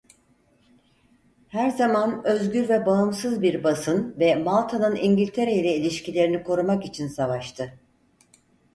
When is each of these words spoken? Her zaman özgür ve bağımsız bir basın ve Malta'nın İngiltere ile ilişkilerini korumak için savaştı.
Her 1.47 1.69
zaman 1.69 2.25
özgür 2.25 2.69
ve 2.69 2.85
bağımsız 2.85 3.41
bir 3.41 3.63
basın 3.63 4.15
ve 4.19 4.35
Malta'nın 4.35 4.95
İngiltere 4.95 5.53
ile 5.53 5.75
ilişkilerini 5.75 6.43
korumak 6.43 6.85
için 6.85 7.07
savaştı. 7.07 7.79